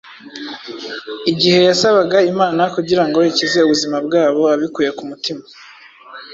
Igihe 1.31 1.59
yasabaga 1.69 2.17
Imana 2.31 2.61
kugira 2.75 3.03
ngo 3.07 3.19
ikize 3.29 3.59
ubuzima 3.61 3.97
bwabo 4.05 4.41
abikuye 4.53 4.89
ku 4.97 5.03
mutima, 5.09 5.43